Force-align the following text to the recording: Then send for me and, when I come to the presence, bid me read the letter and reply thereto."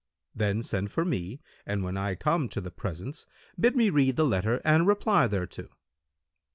Then 0.33 0.63
send 0.63 0.91
for 0.91 1.05
me 1.05 1.41
and, 1.63 1.83
when 1.83 1.95
I 1.95 2.15
come 2.15 2.49
to 2.49 2.59
the 2.59 2.71
presence, 2.71 3.27
bid 3.59 3.75
me 3.75 3.91
read 3.91 4.15
the 4.15 4.25
letter 4.25 4.59
and 4.65 4.87
reply 4.87 5.27
thereto." 5.27 5.67